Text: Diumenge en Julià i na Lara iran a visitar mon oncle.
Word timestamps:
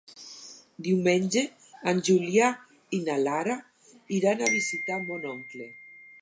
Diumenge 0.85 1.43
en 1.91 2.01
Julià 2.07 2.47
i 2.99 3.03
na 3.03 3.19
Lara 3.27 3.59
iran 4.21 4.43
a 4.43 4.49
visitar 4.57 4.99
mon 5.05 5.29
oncle. 5.35 5.71